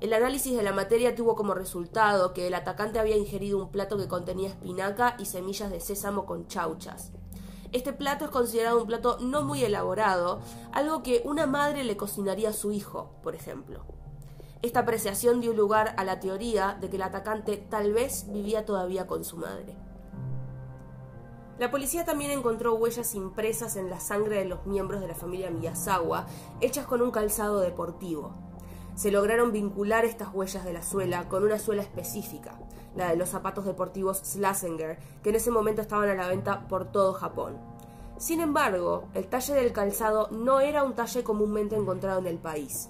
El 0.00 0.12
análisis 0.12 0.56
de 0.56 0.62
la 0.62 0.72
materia 0.72 1.16
tuvo 1.16 1.34
como 1.34 1.54
resultado 1.54 2.32
que 2.32 2.46
el 2.46 2.54
atacante 2.54 3.00
había 3.00 3.16
ingerido 3.16 3.58
un 3.58 3.72
plato 3.72 3.96
que 3.98 4.06
contenía 4.06 4.48
espinaca 4.48 5.16
y 5.18 5.24
semillas 5.24 5.72
de 5.72 5.80
sésamo 5.80 6.24
con 6.24 6.46
chauchas. 6.46 7.10
Este 7.72 7.92
plato 7.92 8.26
es 8.26 8.30
considerado 8.30 8.80
un 8.80 8.86
plato 8.86 9.18
no 9.20 9.42
muy 9.42 9.64
elaborado, 9.64 10.40
algo 10.72 11.02
que 11.02 11.22
una 11.24 11.46
madre 11.46 11.82
le 11.82 11.96
cocinaría 11.96 12.50
a 12.50 12.52
su 12.52 12.70
hijo, 12.70 13.10
por 13.24 13.34
ejemplo. 13.34 13.84
Esta 14.62 14.80
apreciación 14.80 15.40
dio 15.40 15.52
lugar 15.52 15.94
a 15.96 16.04
la 16.04 16.20
teoría 16.20 16.78
de 16.80 16.88
que 16.88 16.96
el 16.96 17.02
atacante 17.02 17.56
tal 17.56 17.92
vez 17.92 18.26
vivía 18.28 18.64
todavía 18.64 19.08
con 19.08 19.24
su 19.24 19.36
madre. 19.36 19.76
La 21.58 21.72
policía 21.72 22.04
también 22.04 22.30
encontró 22.30 22.76
huellas 22.76 23.16
impresas 23.16 23.74
en 23.74 23.90
la 23.90 23.98
sangre 23.98 24.38
de 24.38 24.44
los 24.44 24.64
miembros 24.64 25.00
de 25.00 25.08
la 25.08 25.16
familia 25.16 25.50
Miyazawa, 25.50 26.26
hechas 26.60 26.86
con 26.86 27.02
un 27.02 27.10
calzado 27.10 27.58
deportivo. 27.58 28.47
Se 28.98 29.12
lograron 29.12 29.52
vincular 29.52 30.04
estas 30.04 30.34
huellas 30.34 30.64
de 30.64 30.72
la 30.72 30.82
suela 30.82 31.28
con 31.28 31.44
una 31.44 31.60
suela 31.60 31.82
específica, 31.82 32.58
la 32.96 33.10
de 33.10 33.16
los 33.16 33.28
zapatos 33.28 33.64
deportivos 33.64 34.18
Slasinger, 34.24 34.98
que 35.22 35.30
en 35.30 35.36
ese 35.36 35.52
momento 35.52 35.82
estaban 35.82 36.08
a 36.08 36.16
la 36.16 36.26
venta 36.26 36.66
por 36.66 36.90
todo 36.90 37.12
Japón. 37.12 37.58
Sin 38.16 38.40
embargo, 38.40 39.04
el 39.14 39.28
talle 39.28 39.54
del 39.54 39.72
calzado 39.72 40.30
no 40.32 40.58
era 40.58 40.82
un 40.82 40.94
talle 40.94 41.22
comúnmente 41.22 41.76
encontrado 41.76 42.18
en 42.18 42.26
el 42.26 42.38
país. 42.38 42.88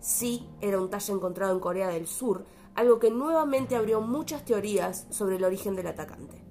Sí 0.00 0.48
era 0.62 0.80
un 0.80 0.88
talle 0.88 1.12
encontrado 1.12 1.52
en 1.52 1.60
Corea 1.60 1.88
del 1.88 2.06
Sur, 2.06 2.46
algo 2.74 2.98
que 2.98 3.10
nuevamente 3.10 3.76
abrió 3.76 4.00
muchas 4.00 4.46
teorías 4.46 5.06
sobre 5.10 5.36
el 5.36 5.44
origen 5.44 5.76
del 5.76 5.88
atacante. 5.88 6.43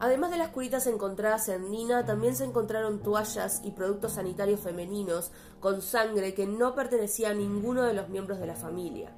Además 0.00 0.30
de 0.30 0.36
las 0.36 0.50
curitas 0.50 0.86
encontradas 0.86 1.48
en 1.48 1.70
Nina, 1.70 2.06
también 2.06 2.36
se 2.36 2.44
encontraron 2.44 3.00
toallas 3.00 3.60
y 3.64 3.72
productos 3.72 4.12
sanitarios 4.12 4.60
femeninos 4.60 5.32
con 5.58 5.82
sangre 5.82 6.34
que 6.34 6.46
no 6.46 6.76
pertenecía 6.76 7.30
a 7.30 7.34
ninguno 7.34 7.82
de 7.82 7.94
los 7.94 8.08
miembros 8.08 8.38
de 8.38 8.46
la 8.46 8.54
familia. 8.54 9.12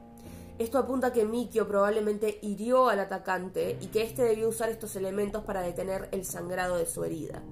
Esto 0.58 0.78
apunta 0.78 1.08
a 1.08 1.12
que 1.12 1.26
Mikio 1.26 1.68
probablemente 1.68 2.38
hirió 2.40 2.88
al 2.88 3.00
atacante 3.00 3.76
y 3.80 3.88
que 3.88 4.02
éste 4.02 4.22
debió 4.22 4.48
usar 4.48 4.70
estos 4.70 4.96
elementos 4.96 5.44
para 5.44 5.60
detener 5.60 6.08
el 6.12 6.24
sangrado 6.24 6.76
de 6.76 6.86
su 6.86 7.04
herida. 7.04 7.42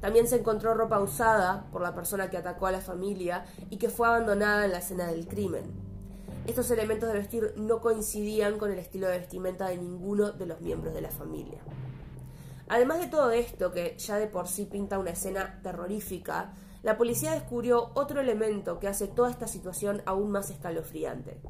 También 0.00 0.28
se 0.28 0.36
encontró 0.36 0.74
ropa 0.74 1.00
usada 1.00 1.66
por 1.72 1.82
la 1.82 1.94
persona 1.94 2.30
que 2.30 2.36
atacó 2.36 2.66
a 2.66 2.72
la 2.72 2.80
familia 2.80 3.46
y 3.68 3.78
que 3.78 3.90
fue 3.90 4.06
abandonada 4.06 4.64
en 4.64 4.72
la 4.72 4.78
escena 4.78 5.08
del 5.08 5.26
crimen. 5.26 5.64
Estos 6.46 6.70
elementos 6.70 7.08
de 7.08 7.18
vestir 7.18 7.52
no 7.56 7.80
coincidían 7.80 8.58
con 8.58 8.70
el 8.70 8.78
estilo 8.78 9.08
de 9.08 9.18
vestimenta 9.18 9.68
de 9.68 9.76
ninguno 9.76 10.30
de 10.30 10.46
los 10.46 10.60
miembros 10.60 10.94
de 10.94 11.02
la 11.02 11.10
familia. 11.10 11.60
Además 12.70 13.00
de 13.00 13.08
todo 13.08 13.32
esto, 13.32 13.72
que 13.72 13.96
ya 13.98 14.16
de 14.16 14.28
por 14.28 14.46
sí 14.46 14.64
pinta 14.64 15.00
una 15.00 15.10
escena 15.10 15.58
terrorífica, 15.60 16.52
la 16.84 16.96
policía 16.96 17.32
descubrió 17.32 17.90
otro 17.94 18.20
elemento 18.20 18.78
que 18.78 18.86
hace 18.86 19.08
toda 19.08 19.28
esta 19.28 19.48
situación 19.48 20.02
aún 20.06 20.30
más 20.30 20.50
escalofriante. 20.50 21.40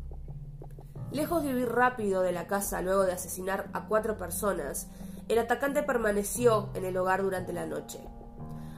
Lejos 1.13 1.43
de 1.43 1.55
huir 1.55 1.69
rápido 1.69 2.23
de 2.23 2.33
la 2.33 2.47
casa 2.47 2.81
luego 2.81 3.05
de 3.05 3.13
asesinar 3.13 3.69
a 3.75 3.87
cuatro 3.87 4.17
personas, 4.17 4.89
el 5.29 5.39
atacante 5.39 5.83
permaneció 5.83 6.71
en 6.73 6.87
el 6.87 6.97
hogar 6.97 7.23
durante 7.23 7.53
la 7.53 7.67
noche. 7.67 8.01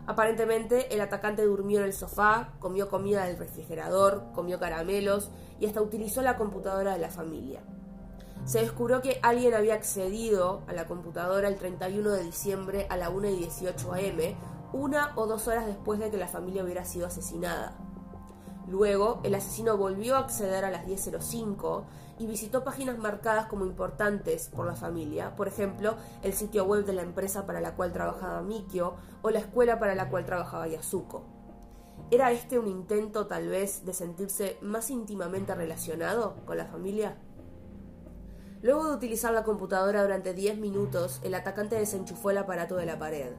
Aparentemente, 0.08 0.92
el 0.92 1.00
atacante 1.00 1.44
durmió 1.44 1.78
en 1.78 1.84
el 1.84 1.92
sofá, 1.92 2.54
comió 2.58 2.88
comida 2.88 3.24
del 3.24 3.38
refrigerador, 3.38 4.32
comió 4.34 4.58
caramelos 4.58 5.30
y 5.60 5.66
hasta 5.66 5.80
utilizó 5.80 6.22
la 6.22 6.36
computadora 6.36 6.94
de 6.94 6.98
la 6.98 7.10
familia 7.10 7.62
se 8.44 8.60
descubrió 8.60 9.00
que 9.00 9.20
alguien 9.22 9.54
había 9.54 9.74
accedido 9.74 10.62
a 10.66 10.72
la 10.72 10.86
computadora 10.86 11.48
el 11.48 11.56
31 11.56 12.10
de 12.10 12.24
diciembre 12.24 12.86
a 12.90 12.96
la 12.96 13.08
1 13.08 13.28
y 13.28 13.36
18 13.36 13.92
am, 13.92 14.36
una 14.72 15.12
o 15.16 15.26
dos 15.26 15.46
horas 15.48 15.66
después 15.66 16.00
de 16.00 16.10
que 16.10 16.16
la 16.16 16.28
familia 16.28 16.64
hubiera 16.64 16.84
sido 16.84 17.06
asesinada. 17.06 17.76
Luego, 18.68 19.20
el 19.22 19.34
asesino 19.34 19.76
volvió 19.76 20.16
a 20.16 20.20
acceder 20.20 20.64
a 20.64 20.70
las 20.70 20.86
10.05 20.86 21.84
y 22.18 22.26
visitó 22.26 22.64
páginas 22.64 22.98
marcadas 22.98 23.46
como 23.46 23.66
importantes 23.66 24.48
por 24.48 24.66
la 24.66 24.76
familia, 24.76 25.36
por 25.36 25.48
ejemplo, 25.48 25.96
el 26.22 26.32
sitio 26.32 26.64
web 26.64 26.84
de 26.84 26.92
la 26.92 27.02
empresa 27.02 27.46
para 27.46 27.60
la 27.60 27.74
cual 27.74 27.92
trabajaba 27.92 28.42
Mikio 28.42 28.94
o 29.22 29.30
la 29.30 29.40
escuela 29.40 29.78
para 29.78 29.94
la 29.94 30.08
cual 30.08 30.24
trabajaba 30.24 30.68
Yasuko. 30.68 31.24
¿Era 32.10 32.30
este 32.30 32.58
un 32.58 32.66
intento 32.66 33.26
tal 33.26 33.48
vez 33.48 33.84
de 33.84 33.94
sentirse 33.94 34.58
más 34.60 34.90
íntimamente 34.90 35.54
relacionado 35.54 36.36
con 36.44 36.56
la 36.56 36.66
familia? 36.66 37.16
Luego 38.62 38.86
de 38.86 38.94
utilizar 38.94 39.32
la 39.32 39.42
computadora 39.42 40.02
durante 40.02 40.34
10 40.34 40.58
minutos, 40.58 41.20
el 41.24 41.34
atacante 41.34 41.74
desenchufó 41.74 42.30
el 42.30 42.38
aparato 42.38 42.76
de 42.76 42.86
la 42.86 42.96
pared. 42.96 43.32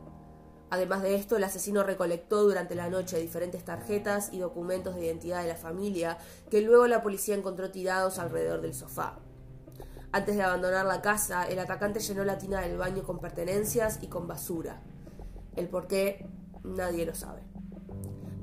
Además 0.69 1.01
de 1.01 1.15
esto, 1.15 1.37
el 1.37 1.43
asesino 1.45 1.83
recolectó 1.83 2.43
durante 2.43 2.75
la 2.75 2.89
noche 2.89 3.19
diferentes 3.19 3.63
tarjetas 3.63 4.33
y 4.33 4.39
documentos 4.39 4.95
de 4.95 5.05
identidad 5.05 5.41
de 5.41 5.47
la 5.47 5.55
familia 5.55 6.17
que 6.49 6.61
luego 6.61 6.87
la 6.87 7.01
policía 7.01 7.35
encontró 7.35 7.71
tirados 7.71 8.19
alrededor 8.19 8.59
del 8.59 8.73
sofá. 8.73 9.19
Antes 10.11 10.35
de 10.35 10.43
abandonar 10.43 10.85
la 10.85 11.01
casa, 11.01 11.47
el 11.47 11.59
atacante 11.59 12.01
llenó 12.01 12.25
la 12.25 12.37
tina 12.37 12.59
del 12.59 12.77
baño 12.77 13.03
con 13.03 13.19
pertenencias 13.19 13.99
y 14.01 14.07
con 14.07 14.27
basura. 14.27 14.81
El 15.55 15.69
por 15.69 15.87
qué 15.87 16.27
nadie 16.63 17.05
lo 17.05 17.15
sabe. 17.15 17.52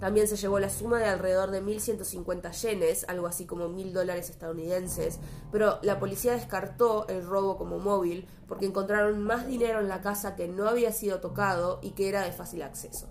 También 0.00 0.26
se 0.26 0.36
llevó 0.36 0.58
la 0.58 0.70
suma 0.70 0.98
de 0.98 1.04
alrededor 1.04 1.50
de 1.50 1.62
1.150 1.62 2.50
yenes, 2.52 3.04
algo 3.06 3.26
así 3.26 3.44
como 3.44 3.68
1.000 3.68 3.92
dólares 3.92 4.30
estadounidenses, 4.30 5.20
pero 5.52 5.78
la 5.82 6.00
policía 6.00 6.32
descartó 6.32 7.06
el 7.08 7.24
robo 7.24 7.58
como 7.58 7.78
móvil 7.78 8.26
porque 8.48 8.64
encontraron 8.64 9.22
más 9.22 9.46
dinero 9.46 9.78
en 9.80 9.88
la 9.88 10.00
casa 10.00 10.36
que 10.36 10.48
no 10.48 10.68
había 10.68 10.90
sido 10.92 11.20
tocado 11.20 11.80
y 11.82 11.90
que 11.90 12.08
era 12.08 12.22
de 12.22 12.32
fácil 12.32 12.62
acceso. 12.62 13.08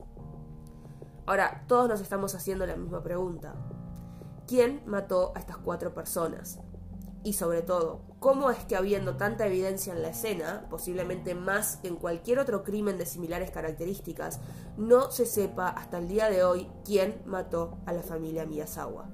Ahora, 1.28 1.64
todos 1.68 1.88
nos 1.88 2.02
estamos 2.02 2.34
haciendo 2.34 2.66
la 2.66 2.76
misma 2.76 3.04
pregunta. 3.04 3.54
¿Quién 4.48 4.82
mató 4.88 5.32
a 5.36 5.40
estas 5.40 5.58
cuatro 5.58 5.94
personas? 5.94 6.60
Y 7.24 7.34
sobre 7.34 7.62
todo, 7.62 8.02
¿cómo 8.20 8.50
es 8.50 8.64
que 8.64 8.78
habiendo 8.78 9.18
tanta 9.18 9.46
evidencia 9.46 9.94
en 9.94 10.02
la 10.02 10.10
escena, 10.10 10.66
posiblemente 10.70 11.36
más 11.36 11.78
que 11.78 11.90
en 11.90 11.98
cualquier 11.98 12.40
otro 12.40 12.64
crimen 12.64 12.98
de 12.98 13.06
similares 13.06 13.52
características, 13.52 14.40
no 14.78 15.12
se 15.12 15.26
sepa 15.26 15.68
hasta 15.68 15.98
el 15.98 16.08
día 16.08 16.30
de 16.30 16.44
hoy 16.44 16.70
quién 16.86 17.22
mató 17.26 17.78
a 17.86 17.92
la 17.92 18.04
familia 18.04 18.46
Miyazawa? 18.46 19.10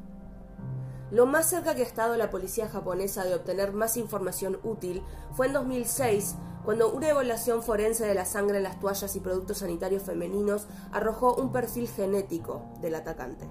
Lo 1.12 1.26
más 1.26 1.50
cerca 1.50 1.76
que 1.76 1.82
ha 1.82 1.86
estado 1.86 2.16
la 2.18 2.30
policía 2.30 2.68
japonesa 2.68 3.24
de 3.24 3.36
obtener 3.36 3.74
más 3.74 3.98
información 3.98 4.60
útil 4.64 5.04
fue 5.34 5.48
en 5.48 5.54
2006, 5.54 6.36
cuando 6.64 6.92
una 6.92 7.10
evaluación 7.10 7.64
forense 7.64 8.06
de 8.06 8.16
la 8.16 8.26
sangre 8.26 8.58
en 8.58 8.64
las 8.64 8.80
toallas 8.80 9.16
y 9.16 9.20
productos 9.20 9.60
sanitarios 9.60 10.04
femeninos 10.04 10.68
arrojó 10.92 11.36
un 11.36 11.52
perfil 11.52 11.88
genético 11.88 12.64
del 12.82 12.96
atacante. 12.96 13.48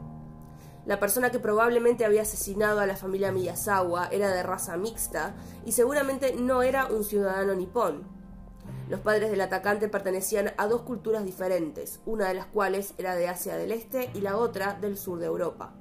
La 0.86 1.00
persona 1.00 1.30
que 1.30 1.38
probablemente 1.38 2.04
había 2.04 2.22
asesinado 2.22 2.80
a 2.80 2.86
la 2.86 2.96
familia 2.96 3.32
Miyazawa 3.32 4.08
era 4.08 4.30
de 4.30 4.42
raza 4.42 4.76
mixta 4.76 5.34
y 5.64 5.72
seguramente 5.72 6.34
no 6.34 6.62
era 6.62 6.86
un 6.86 7.04
ciudadano 7.04 7.54
nipón. 7.54 8.02
Los 8.90 9.00
padres 9.00 9.30
del 9.30 9.40
atacante 9.40 9.88
pertenecían 9.88 10.52
a 10.58 10.66
dos 10.66 10.82
culturas 10.82 11.24
diferentes, 11.24 12.00
una 12.04 12.28
de 12.28 12.34
las 12.34 12.46
cuales 12.46 12.92
era 12.98 13.14
de 13.14 13.28
Asia 13.28 13.56
del 13.56 13.72
Este 13.72 14.10
y 14.12 14.20
la 14.20 14.36
otra 14.36 14.74
del 14.74 14.98
sur 14.98 15.18
de 15.18 15.26
Europa. 15.26 15.74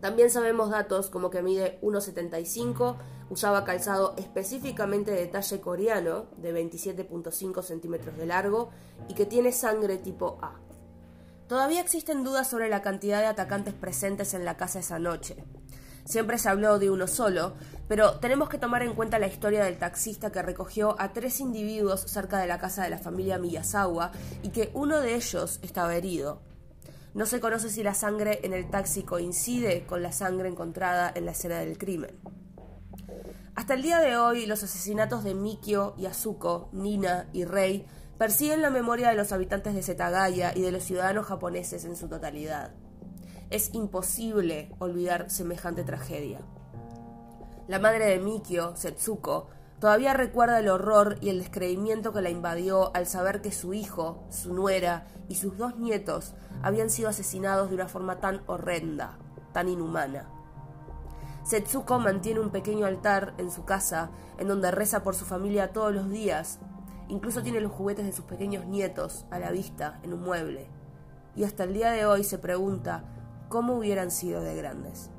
También 0.00 0.30
sabemos 0.30 0.70
datos 0.70 1.10
como 1.10 1.28
que 1.28 1.42
mide 1.42 1.80
1,75, 1.82 2.98
usaba 3.30 3.64
calzado 3.64 4.14
específicamente 4.16 5.10
de 5.10 5.26
talle 5.26 5.60
coreano, 5.60 6.26
de 6.36 6.54
27.5 6.54 7.62
centímetros 7.64 8.16
de 8.16 8.26
largo, 8.26 8.70
y 9.08 9.14
que 9.14 9.26
tiene 9.26 9.50
sangre 9.50 9.98
tipo 9.98 10.38
A. 10.40 10.67
Todavía 11.48 11.80
existen 11.80 12.24
dudas 12.24 12.46
sobre 12.46 12.68
la 12.68 12.82
cantidad 12.82 13.20
de 13.20 13.26
atacantes 13.26 13.72
presentes 13.72 14.34
en 14.34 14.44
la 14.44 14.58
casa 14.58 14.80
esa 14.80 14.98
noche. 14.98 15.42
Siempre 16.04 16.36
se 16.38 16.50
habló 16.50 16.78
de 16.78 16.90
uno 16.90 17.06
solo, 17.06 17.54
pero 17.88 18.18
tenemos 18.18 18.50
que 18.50 18.58
tomar 18.58 18.82
en 18.82 18.94
cuenta 18.94 19.18
la 19.18 19.28
historia 19.28 19.64
del 19.64 19.78
taxista 19.78 20.30
que 20.30 20.42
recogió 20.42 21.00
a 21.00 21.14
tres 21.14 21.40
individuos 21.40 22.02
cerca 22.02 22.38
de 22.38 22.46
la 22.46 22.58
casa 22.58 22.82
de 22.82 22.90
la 22.90 22.98
familia 22.98 23.38
Miyazawa 23.38 24.12
y 24.42 24.50
que 24.50 24.70
uno 24.74 25.00
de 25.00 25.14
ellos 25.14 25.58
estaba 25.62 25.96
herido. 25.96 26.42
No 27.14 27.24
se 27.24 27.40
conoce 27.40 27.70
si 27.70 27.82
la 27.82 27.94
sangre 27.94 28.40
en 28.42 28.52
el 28.52 28.68
taxi 28.68 29.02
coincide 29.02 29.86
con 29.86 30.02
la 30.02 30.12
sangre 30.12 30.50
encontrada 30.50 31.10
en 31.14 31.24
la 31.24 31.32
escena 31.32 31.60
del 31.60 31.78
crimen. 31.78 32.18
Hasta 33.54 33.72
el 33.72 33.82
día 33.82 34.00
de 34.00 34.18
hoy, 34.18 34.44
los 34.44 34.62
asesinatos 34.62 35.24
de 35.24 35.34
Mikio, 35.34 35.96
Yasuko, 35.96 36.68
Nina 36.72 37.28
y 37.32 37.44
Rei 37.44 37.86
persiguen 38.18 38.62
la 38.62 38.70
memoria 38.70 39.08
de 39.08 39.14
los 39.14 39.32
habitantes 39.32 39.74
de 39.74 39.82
Setagaya 39.82 40.52
y 40.54 40.60
de 40.60 40.72
los 40.72 40.82
ciudadanos 40.82 41.26
japoneses 41.26 41.84
en 41.84 41.96
su 41.96 42.08
totalidad. 42.08 42.74
Es 43.48 43.72
imposible 43.72 44.74
olvidar 44.80 45.30
semejante 45.30 45.84
tragedia. 45.84 46.40
La 47.68 47.78
madre 47.78 48.06
de 48.06 48.18
Mikio, 48.18 48.74
Setsuko, 48.76 49.48
todavía 49.78 50.14
recuerda 50.14 50.58
el 50.58 50.68
horror 50.68 51.18
y 51.20 51.28
el 51.28 51.38
descreimiento 51.38 52.12
que 52.12 52.20
la 52.20 52.30
invadió 52.30 52.94
al 52.94 53.06
saber 53.06 53.40
que 53.40 53.52
su 53.52 53.72
hijo, 53.72 54.26
su 54.30 54.52
nuera 54.52 55.06
y 55.28 55.36
sus 55.36 55.56
dos 55.56 55.76
nietos 55.76 56.34
habían 56.62 56.90
sido 56.90 57.08
asesinados 57.08 57.68
de 57.68 57.76
una 57.76 57.88
forma 57.88 58.20
tan 58.20 58.42
horrenda, 58.46 59.16
tan 59.52 59.68
inhumana. 59.68 60.28
Setsuko 61.44 61.98
mantiene 61.98 62.40
un 62.40 62.50
pequeño 62.50 62.84
altar 62.84 63.34
en 63.38 63.50
su 63.50 63.64
casa 63.64 64.10
en 64.38 64.48
donde 64.48 64.70
reza 64.70 65.02
por 65.02 65.14
su 65.14 65.24
familia 65.24 65.72
todos 65.72 65.94
los 65.94 66.10
días 66.10 66.58
Incluso 67.08 67.42
tiene 67.42 67.60
los 67.60 67.72
juguetes 67.72 68.04
de 68.04 68.12
sus 68.12 68.24
pequeños 68.26 68.66
nietos 68.66 69.24
a 69.30 69.38
la 69.38 69.50
vista 69.50 69.98
en 70.02 70.12
un 70.12 70.22
mueble. 70.22 70.68
Y 71.34 71.44
hasta 71.44 71.64
el 71.64 71.72
día 71.72 71.90
de 71.90 72.04
hoy 72.04 72.22
se 72.22 72.38
pregunta 72.38 73.04
cómo 73.48 73.76
hubieran 73.76 74.10
sido 74.10 74.42
de 74.42 74.54
grandes. 74.54 75.10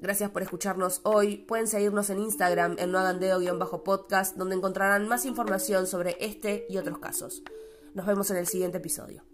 Gracias 0.00 0.30
por 0.30 0.42
escucharnos 0.42 1.02
hoy. 1.04 1.36
Pueden 1.36 1.68
seguirnos 1.68 2.08
en 2.10 2.20
Instagram 2.20 2.76
en 2.78 2.90
noagandeo-podcast, 2.90 4.36
donde 4.36 4.56
encontrarán 4.56 5.06
más 5.06 5.26
información 5.26 5.86
sobre 5.86 6.16
este 6.18 6.66
y 6.68 6.78
otros 6.78 6.98
casos. 6.98 7.42
Nos 7.94 8.06
vemos 8.06 8.30
en 8.30 8.38
el 8.38 8.46
siguiente 8.46 8.78
episodio. 8.78 9.29